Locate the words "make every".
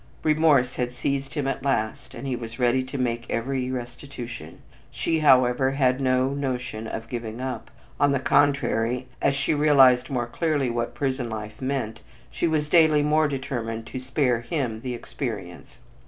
2.97-3.69